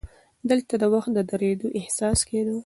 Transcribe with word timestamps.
دلته 0.49 0.73
د 0.81 0.83
وخت 0.93 1.09
د 1.13 1.19
درېدو 1.31 1.67
احساس 1.79 2.19
کېده. 2.27 2.55